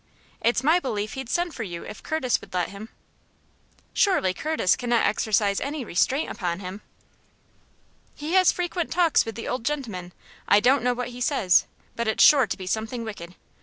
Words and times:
"It's 0.41 0.63
my 0.63 0.79
belief 0.79 1.13
he'd 1.13 1.29
send 1.29 1.53
for 1.53 1.61
you 1.61 1.83
if 1.85 2.01
Curtis 2.01 2.41
would 2.41 2.55
let 2.55 2.69
him." 2.69 2.89
"Surely 3.93 4.33
Curtis 4.33 4.75
cannot 4.75 5.05
exercise 5.05 5.61
any 5.61 5.85
restraint 5.85 6.31
upon 6.31 6.59
him?" 6.59 6.81
"He 8.15 8.33
has 8.33 8.51
frequent 8.51 8.89
talks 8.91 9.25
with 9.25 9.35
the 9.35 9.47
old 9.47 9.63
gentleman. 9.63 10.11
I 10.47 10.59
don't 10.59 10.81
know 10.81 10.95
what 10.95 11.09
he 11.09 11.21
says, 11.21 11.67
but 11.95 12.07
it's 12.07 12.23
sure 12.23 12.47
to 12.47 12.57
be 12.57 12.65
something 12.65 13.03
wicked. 13.03 13.35